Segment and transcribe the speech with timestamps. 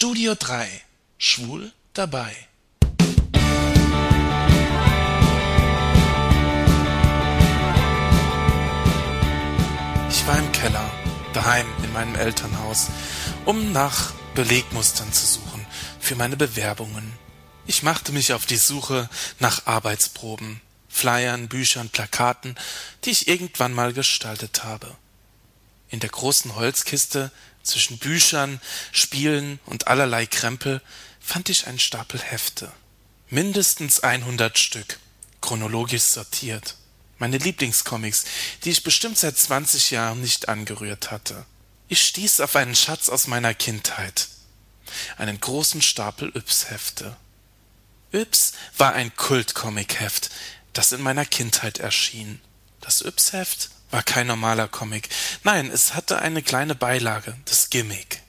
[0.00, 0.68] Studio 3
[1.18, 2.30] Schwul dabei.
[10.08, 10.88] Ich war im Keller,
[11.34, 12.90] daheim in meinem Elternhaus,
[13.44, 15.66] um nach Belegmustern zu suchen
[15.98, 17.12] für meine Bewerbungen.
[17.66, 19.10] Ich machte mich auf die Suche
[19.40, 22.54] nach Arbeitsproben, Flyern, Büchern, Plakaten,
[23.02, 24.96] die ich irgendwann mal gestaltet habe.
[25.90, 27.30] In der großen Holzkiste
[27.62, 28.60] zwischen Büchern,
[28.92, 30.82] Spielen und allerlei Krempel
[31.20, 32.72] fand ich einen Stapel Hefte.
[33.30, 34.98] Mindestens 100 Stück,
[35.40, 36.76] chronologisch sortiert.
[37.18, 38.24] Meine Lieblingscomics,
[38.64, 41.44] die ich bestimmt seit 20 Jahren nicht angerührt hatte.
[41.88, 44.28] Ich stieß auf einen Schatz aus meiner Kindheit.
[45.16, 47.16] Einen großen Stapel Yps-Hefte.
[48.12, 50.30] Yps war ein Kult-Comic-Heft,
[50.72, 52.40] das in meiner Kindheit erschien.
[52.80, 55.08] Das Yps-Heft war kein normaler Comic.
[55.44, 58.22] Nein, es hatte eine kleine Beilage, das Gimmick.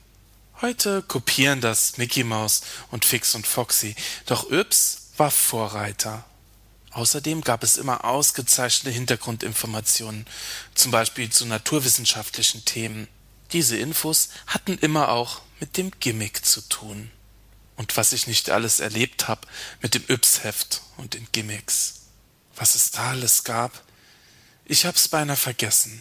[0.60, 3.94] Heute kopieren das Mickey Mouse und Fix und Foxy,
[4.26, 6.24] doch Yps war Vorreiter.
[6.92, 10.26] Außerdem gab es immer ausgezeichnete Hintergrundinformationen,
[10.74, 13.08] zum Beispiel zu naturwissenschaftlichen Themen.
[13.52, 17.10] Diese Infos hatten immer auch mit dem Gimmick zu tun.
[17.76, 19.46] Und was ich nicht alles erlebt hab
[19.80, 22.00] mit dem Yps-Heft und den Gimmicks.
[22.54, 23.82] Was es da alles gab,
[24.70, 26.00] ich hab's beinahe vergessen.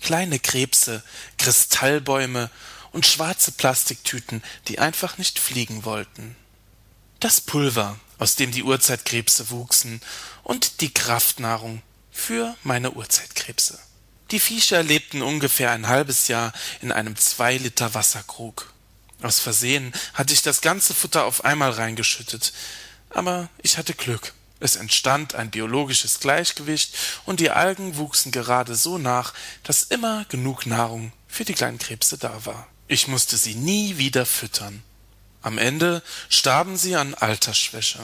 [0.00, 1.02] Kleine Krebse,
[1.36, 2.50] Kristallbäume
[2.92, 6.34] und schwarze Plastiktüten, die einfach nicht fliegen wollten.
[7.20, 10.00] Das Pulver, aus dem die Urzeitkrebse wuchsen,
[10.42, 13.78] und die Kraftnahrung für meine Urzeitkrebse.
[14.30, 18.72] Die Viecher lebten ungefähr ein halbes Jahr in einem zwei Liter Wasserkrug.
[19.20, 22.54] Aus Versehen hatte ich das ganze Futter auf einmal reingeschüttet,
[23.10, 24.32] aber ich hatte Glück.
[24.60, 26.94] Es entstand ein biologisches Gleichgewicht
[27.26, 32.18] und die Algen wuchsen gerade so nach, dass immer genug Nahrung für die kleinen Krebse
[32.18, 32.66] da war.
[32.88, 34.82] Ich musste sie nie wieder füttern.
[35.42, 38.00] Am Ende starben sie an Altersschwäche.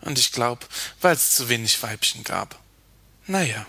[0.00, 0.68] Und ich glaub,
[1.00, 2.58] weil es zu wenig Weibchen gab.
[3.26, 3.64] Naja,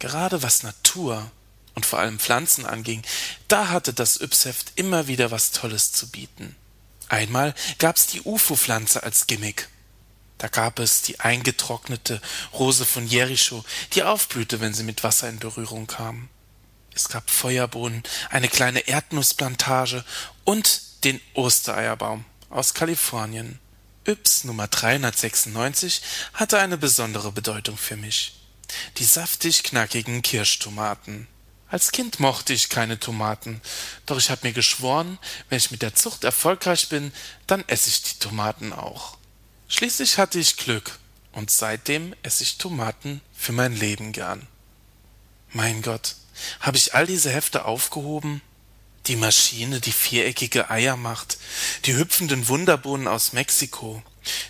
[0.00, 1.30] gerade was Natur
[1.74, 3.02] und vor allem Pflanzen anging,
[3.46, 6.56] da hatte das Ypsheft immer wieder was Tolles zu bieten.
[7.08, 9.68] Einmal gab's die UFO-Pflanze als Gimmick.
[10.42, 12.20] Da gab es die eingetrocknete
[12.52, 16.30] Rose von Jericho, die aufblühte, wenn sie mit Wasser in Berührung kam.
[16.92, 20.04] Es gab Feuerbohnen, eine kleine Erdnussplantage
[20.42, 23.60] und den Ostereierbaum aus Kalifornien.
[24.04, 26.02] Yps Nummer 396
[26.34, 28.34] hatte eine besondere Bedeutung für mich.
[28.98, 31.28] Die saftig knackigen Kirschtomaten.
[31.68, 33.62] Als Kind mochte ich keine Tomaten,
[34.06, 37.12] doch ich habe mir geschworen, wenn ich mit der Zucht erfolgreich bin,
[37.46, 39.18] dann esse ich die Tomaten auch.
[39.74, 40.98] Schließlich hatte ich Glück,
[41.32, 44.46] und seitdem esse ich Tomaten für mein Leben gern.
[45.50, 46.16] Mein Gott,
[46.60, 48.42] habe ich all diese Hefte aufgehoben?
[49.06, 51.38] Die Maschine, die viereckige Eier macht,
[51.86, 54.02] die hüpfenden Wunderbohnen aus Mexiko,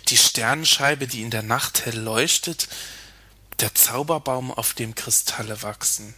[0.09, 2.67] die Sternenscheibe, die in der Nacht hell leuchtet,
[3.61, 6.13] der Zauberbaum, auf dem Kristalle wachsen.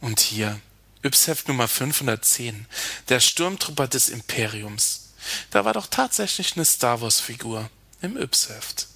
[0.00, 0.60] Und hier,
[1.04, 2.66] Ypsheft Nummer 510,
[3.08, 5.12] der Sturmtrupper des Imperiums.
[5.50, 7.68] Da war doch tatsächlich eine Star Wars Figur
[8.04, 8.86] im Yps-Heft.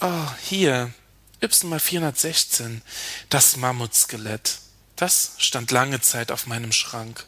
[0.00, 0.92] Oh, hier,
[1.40, 2.82] Yps Nummer 416,
[3.28, 4.58] das Mammutskelett.
[4.96, 7.24] Das stand lange Zeit auf meinem Schrank.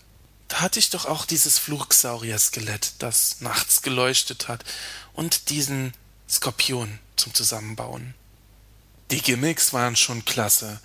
[0.49, 4.65] Da hatte ich doch auch dieses Flugsaurier-Skelett, das nachts geleuchtet hat,
[5.13, 5.93] und diesen
[6.29, 8.15] Skorpion zum Zusammenbauen.
[9.11, 10.81] Die Gimmicks waren schon klasse,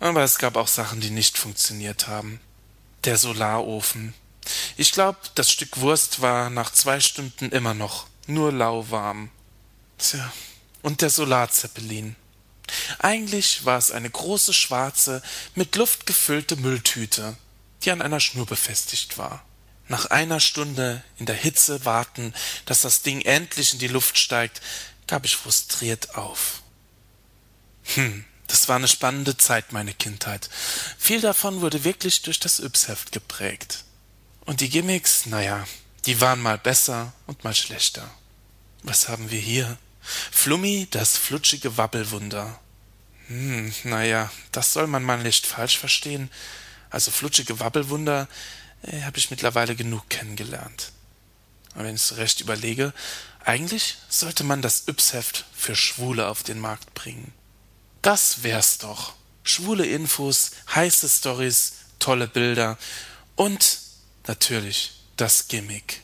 [0.00, 2.40] aber es gab auch Sachen, die nicht funktioniert haben.
[3.04, 4.14] Der Solarofen.
[4.76, 9.30] Ich glaube, das Stück Wurst war nach zwei Stunden immer noch nur lauwarm.
[10.02, 10.32] Tja,
[10.82, 12.16] und der Solarzeppelin.
[12.98, 15.22] Eigentlich war es eine große schwarze,
[15.54, 17.36] mit Luft gefüllte Mülltüte,
[17.82, 19.44] die an einer Schnur befestigt war.
[19.86, 22.34] Nach einer Stunde in der Hitze warten,
[22.66, 24.60] dass das Ding endlich in die Luft steigt,
[25.06, 26.62] gab ich frustriert auf.
[27.94, 30.50] Hm, das war eine spannende Zeit, meine Kindheit.
[30.98, 33.84] Viel davon wurde wirklich durch das Yps-Heft geprägt.
[34.46, 35.64] Und die Gimmicks, naja,
[36.06, 38.10] die waren mal besser und mal schlechter.
[38.82, 39.78] Was haben wir hier?
[40.02, 42.58] Flummi, das flutschige Wabbelwunder.
[43.28, 46.30] Hm, naja, das soll man mal nicht falsch verstehen.
[46.90, 48.28] Also flutschige Wabbelwunder
[48.82, 50.92] äh, habe ich mittlerweile genug kennengelernt.
[51.74, 52.92] Aber wenn ich es recht überlege,
[53.44, 57.32] eigentlich sollte man das Yps-Heft für Schwule auf den Markt bringen.
[58.02, 59.14] Das wär's doch.
[59.44, 62.78] Schwule Infos, heiße Stories, tolle Bilder
[63.36, 63.78] und
[64.26, 66.02] natürlich das Gimmick.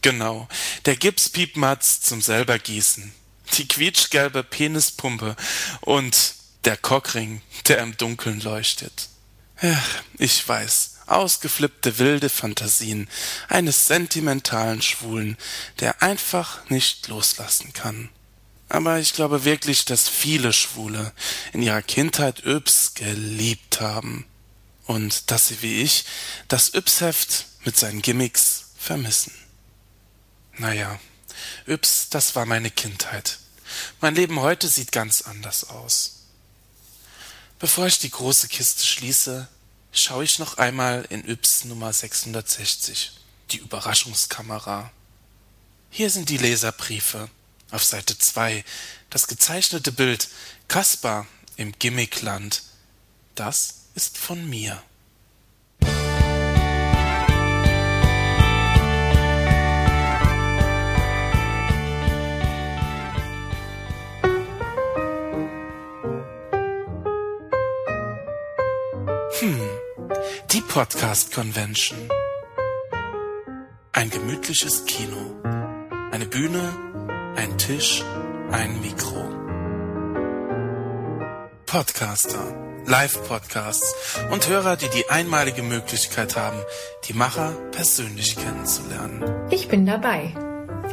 [0.00, 0.48] Genau,
[0.84, 3.12] der Gipspiepmatz zum selber gießen,
[3.56, 5.36] die quietschgelbe Penispumpe
[5.80, 6.34] und
[6.64, 9.08] der Cockring, der im Dunkeln leuchtet.
[10.18, 13.08] Ich weiß, ausgeflippte wilde Fantasien
[13.48, 15.36] eines sentimentalen Schwulen,
[15.80, 18.08] der einfach nicht loslassen kann.
[18.68, 21.12] Aber ich glaube wirklich, dass viele Schwule
[21.52, 24.24] in ihrer Kindheit Yps geliebt haben.
[24.86, 26.04] Und dass sie wie ich
[26.48, 29.32] das Yps-Heft mit seinen Gimmicks vermissen.
[30.58, 31.00] Naja,
[31.66, 33.38] Yps, das war meine Kindheit.
[34.00, 36.24] Mein Leben heute sieht ganz anders aus.
[37.58, 39.48] Bevor ich die große Kiste schließe,
[39.92, 43.12] schaue ich noch einmal in Yps Nummer 660,
[43.50, 44.90] die Überraschungskamera.
[45.90, 47.28] Hier sind die Leserbriefe.
[47.70, 48.64] Auf Seite 2
[49.08, 50.28] das gezeichnete Bild
[50.68, 51.26] Kaspar
[51.56, 52.62] im Gimmickland.
[53.34, 54.82] Das ist von mir.
[69.42, 69.58] Hm,
[70.52, 71.98] die Podcast Convention.
[73.90, 75.34] Ein gemütliches Kino.
[76.12, 76.62] Eine Bühne,
[77.34, 78.04] ein Tisch,
[78.52, 79.20] ein Mikro.
[81.66, 82.38] Podcaster,
[82.86, 86.60] Live-Podcasts und Hörer, die die einmalige Möglichkeit haben,
[87.08, 89.24] die Macher persönlich kennenzulernen.
[89.50, 90.32] Ich bin dabei.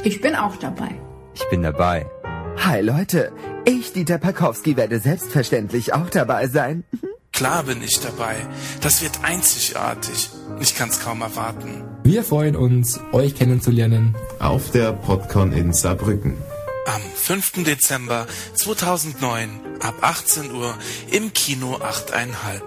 [0.04, 0.90] Ich bin auch dabei.
[1.36, 2.10] Ich bin dabei.
[2.58, 3.32] Hi Leute,
[3.66, 6.84] ich, Dieter Pakowski, werde selbstverständlich auch dabei sein.
[7.40, 8.36] Klar bin ich dabei.
[8.82, 10.30] Das wird einzigartig.
[10.60, 11.86] Ich kann's kaum erwarten.
[12.04, 14.14] Wir freuen uns, euch kennenzulernen.
[14.40, 16.36] Auf der Podcon in Saarbrücken.
[16.86, 17.64] Am 5.
[17.64, 20.78] Dezember 2009 ab 18 Uhr
[21.12, 22.62] im Kino 8,5.